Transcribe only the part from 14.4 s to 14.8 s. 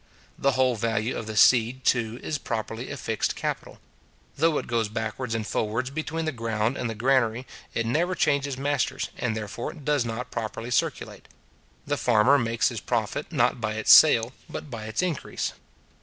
but